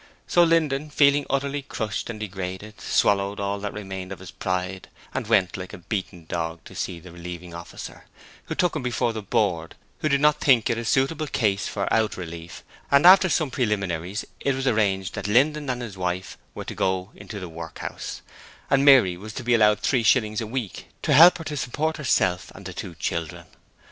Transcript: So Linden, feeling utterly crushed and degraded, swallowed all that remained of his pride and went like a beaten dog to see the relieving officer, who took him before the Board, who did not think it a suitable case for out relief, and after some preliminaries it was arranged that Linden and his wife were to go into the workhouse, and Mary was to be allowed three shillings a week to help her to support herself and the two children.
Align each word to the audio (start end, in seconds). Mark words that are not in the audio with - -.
So 0.25 0.43
Linden, 0.43 0.89
feeling 0.89 1.27
utterly 1.29 1.61
crushed 1.61 2.09
and 2.09 2.19
degraded, 2.19 2.81
swallowed 2.81 3.39
all 3.39 3.59
that 3.59 3.71
remained 3.71 4.11
of 4.11 4.17
his 4.17 4.31
pride 4.31 4.87
and 5.13 5.27
went 5.27 5.57
like 5.57 5.73
a 5.73 5.77
beaten 5.77 6.25
dog 6.25 6.63
to 6.65 6.73
see 6.73 6.99
the 6.99 7.11
relieving 7.11 7.53
officer, 7.53 8.05
who 8.45 8.55
took 8.55 8.75
him 8.75 8.81
before 8.81 9.13
the 9.13 9.21
Board, 9.21 9.75
who 9.99 10.09
did 10.09 10.19
not 10.19 10.39
think 10.39 10.71
it 10.71 10.77
a 10.79 10.85
suitable 10.85 11.27
case 11.27 11.67
for 11.67 11.87
out 11.93 12.17
relief, 12.17 12.63
and 12.89 13.05
after 13.05 13.29
some 13.29 13.51
preliminaries 13.51 14.25
it 14.39 14.55
was 14.55 14.65
arranged 14.65 15.13
that 15.13 15.27
Linden 15.27 15.69
and 15.69 15.83
his 15.83 15.99
wife 15.99 16.35
were 16.55 16.65
to 16.65 16.73
go 16.73 17.11
into 17.13 17.39
the 17.39 17.47
workhouse, 17.47 18.23
and 18.71 18.83
Mary 18.83 19.15
was 19.15 19.33
to 19.33 19.43
be 19.43 19.53
allowed 19.53 19.81
three 19.81 20.01
shillings 20.01 20.41
a 20.41 20.47
week 20.47 20.87
to 21.03 21.13
help 21.13 21.37
her 21.37 21.43
to 21.43 21.55
support 21.55 21.97
herself 21.97 22.51
and 22.55 22.65
the 22.65 22.73
two 22.73 22.95
children. 22.95 23.45